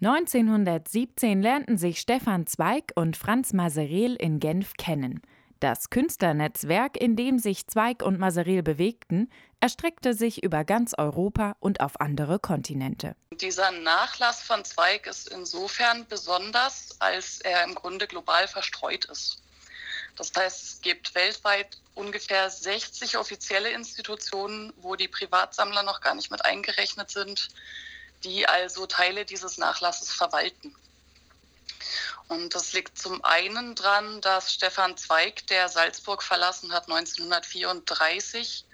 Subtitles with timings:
[0.00, 5.20] 1917 lernten sich Stefan Zweig und Franz Maserel in Genf kennen.
[5.58, 11.80] Das Künstlernetzwerk, in dem sich Zweig und Maserel bewegten, erstreckte sich über ganz Europa und
[11.80, 13.16] auf andere Kontinente.
[13.32, 19.42] Dieser Nachlass von Zweig ist insofern besonders, als er im Grunde global verstreut ist.
[20.14, 26.30] Das heißt, es gibt weltweit ungefähr 60 offizielle Institutionen, wo die Privatsammler noch gar nicht
[26.30, 27.48] mit eingerechnet sind,
[28.24, 30.74] die also Teile dieses Nachlasses verwalten.
[32.28, 38.64] Und das liegt zum einen daran, dass Stefan Zweig, der Salzburg verlassen hat 1934,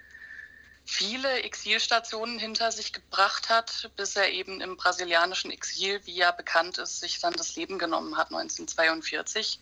[0.84, 6.78] viele Exilstationen hinter sich gebracht hat, bis er eben im brasilianischen Exil, wie ja bekannt
[6.78, 9.60] ist, sich dann das Leben genommen hat 1942.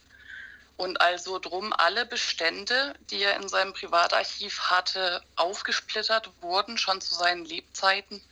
[0.78, 7.14] Und also drum alle Bestände, die er in seinem Privatarchiv hatte, aufgesplittert wurden, schon zu
[7.14, 8.22] seinen Lebzeiten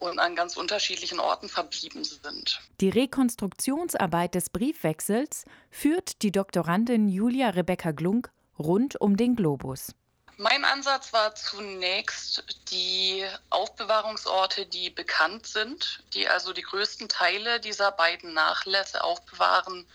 [0.00, 2.60] und an ganz unterschiedlichen Orten verblieben sind.
[2.80, 9.94] Die Rekonstruktionsarbeit des Briefwechsels führt die Doktorandin Julia Rebecca Glunk rund um den Globus.
[10.36, 17.92] Mein Ansatz war zunächst, die Aufbewahrungsorte, die bekannt sind, die also die größten Teile dieser
[17.92, 19.86] beiden Nachlässe aufbewahren,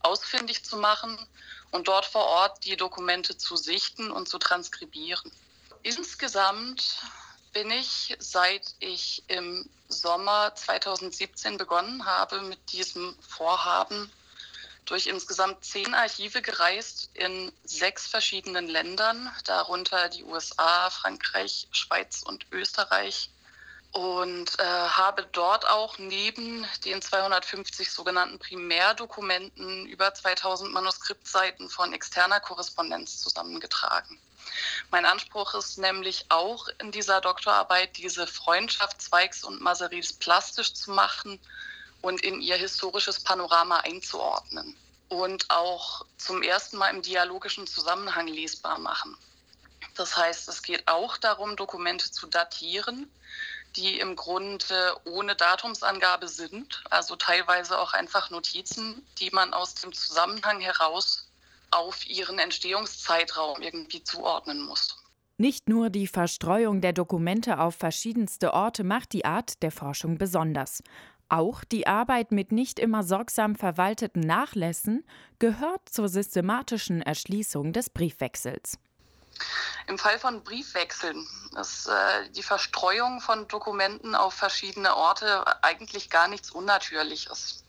[0.00, 1.18] ausfindig zu machen
[1.70, 5.30] und dort vor Ort die Dokumente zu sichten und zu transkribieren.
[5.82, 7.02] Insgesamt
[7.52, 14.10] bin ich, seit ich im Sommer 2017 begonnen habe mit diesem Vorhaben,
[14.84, 22.46] durch insgesamt zehn Archive gereist in sechs verschiedenen Ländern, darunter die USA, Frankreich, Schweiz und
[22.50, 23.30] Österreich.
[23.92, 32.38] Und äh, habe dort auch neben den 250 sogenannten Primärdokumenten über 2000 Manuskriptseiten von externer
[32.38, 34.20] Korrespondenz zusammengetragen.
[34.90, 40.90] Mein Anspruch ist nämlich auch in dieser Doktorarbeit diese Freundschaft Zweigs und Maserils plastisch zu
[40.90, 41.40] machen
[42.02, 44.76] und in ihr historisches Panorama einzuordnen
[45.08, 49.16] und auch zum ersten Mal im dialogischen Zusammenhang lesbar machen.
[49.96, 53.10] Das heißt, es geht auch darum, Dokumente zu datieren,
[53.76, 59.92] die im Grunde ohne Datumsangabe sind, also teilweise auch einfach Notizen, die man aus dem
[59.92, 61.29] Zusammenhang heraus
[61.70, 64.96] auf ihren Entstehungszeitraum irgendwie zuordnen muss.
[65.38, 70.82] Nicht nur die Verstreuung der Dokumente auf verschiedenste Orte macht die Art der Forschung besonders.
[71.30, 75.04] Auch die Arbeit mit nicht immer sorgsam verwalteten Nachlässen
[75.38, 78.78] gehört zur systematischen Erschließung des Briefwechsels.
[79.86, 81.26] Im Fall von Briefwechseln
[81.58, 87.64] ist äh, die Verstreuung von Dokumenten auf verschiedene Orte eigentlich gar nichts Unnatürliches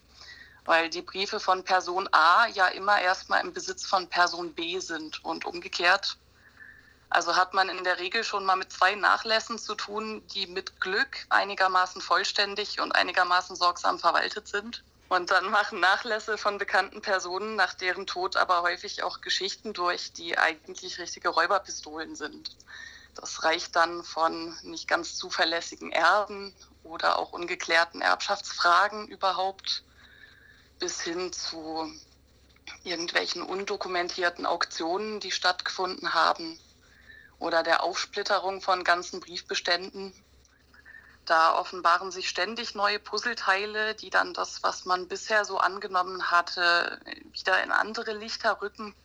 [0.66, 5.24] weil die Briefe von Person A ja immer erstmal im Besitz von Person B sind
[5.24, 6.18] und umgekehrt.
[7.10, 10.80] Also hat man in der Regel schon mal mit zwei Nachlässen zu tun, die mit
[10.80, 14.84] Glück einigermaßen vollständig und einigermaßen sorgsam verwaltet sind.
[15.10, 20.14] Und dann machen Nachlässe von bekannten Personen nach deren Tod aber häufig auch Geschichten durch,
[20.14, 22.56] die eigentlich richtige Räuberpistolen sind.
[23.16, 29.84] Das reicht dann von nicht ganz zuverlässigen Erben oder auch ungeklärten Erbschaftsfragen überhaupt
[30.82, 31.94] bis hin zu
[32.84, 36.60] irgendwelchen undokumentierten Auktionen, die stattgefunden haben
[37.38, 40.12] oder der Aufsplitterung von ganzen Briefbeständen.
[41.26, 47.00] Da offenbaren sich ständig neue Puzzleteile, die dann das, was man bisher so angenommen hatte,
[47.32, 48.96] wieder in andere Lichter rücken.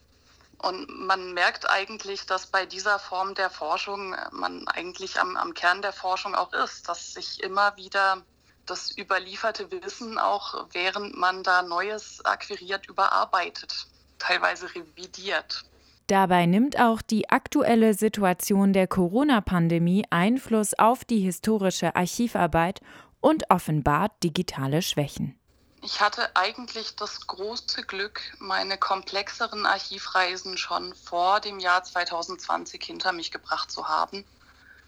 [0.58, 5.82] Und man merkt eigentlich, dass bei dieser Form der Forschung man eigentlich am, am Kern
[5.82, 8.22] der Forschung auch ist, dass sich immer wieder
[8.66, 13.86] das überlieferte Wissen auch, während man da Neues akquiriert, überarbeitet,
[14.18, 15.64] teilweise revidiert.
[16.08, 22.80] Dabei nimmt auch die aktuelle Situation der Corona-Pandemie Einfluss auf die historische Archivarbeit
[23.20, 25.36] und offenbart digitale Schwächen.
[25.82, 33.12] Ich hatte eigentlich das große Glück, meine komplexeren Archivreisen schon vor dem Jahr 2020 hinter
[33.12, 34.24] mich gebracht zu haben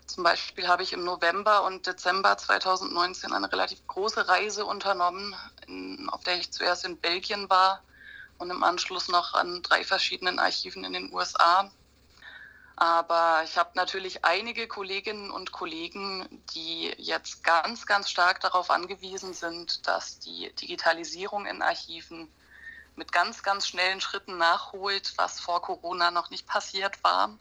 [0.09, 5.37] zum Beispiel habe ich im November und Dezember 2019 eine relativ große Reise unternommen,
[5.67, 7.83] in, auf der ich zuerst in Belgien war
[8.39, 11.71] und im Anschluss noch an drei verschiedenen Archiven in den USA.
[12.77, 19.35] Aber ich habe natürlich einige Kolleginnen und Kollegen, die jetzt ganz, ganz stark darauf angewiesen
[19.35, 22.33] sind, dass die Digitalisierung in Archiven
[22.95, 27.37] mit ganz, ganz schnellen Schritten nachholt, was vor Corona noch nicht passiert war.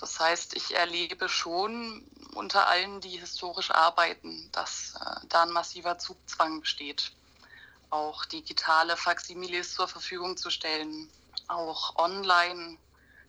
[0.00, 5.98] Das heißt, ich erlebe schon unter allen, die historisch arbeiten, dass äh, da ein massiver
[5.98, 7.12] Zugzwang besteht,
[7.90, 11.10] auch digitale Faximiles zur Verfügung zu stellen,
[11.48, 12.78] auch online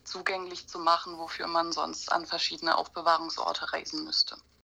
[0.04, 4.38] zugänglich zu machen, wofür man sonst an verschiedene Aufbewahrungsorte reisen müsste.